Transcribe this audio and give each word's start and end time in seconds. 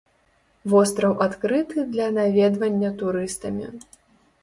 Востраў 0.73 1.13
адкрыты 1.27 1.85
для 1.93 2.09
наведвання 2.17 2.89
турыстамі. 3.03 3.65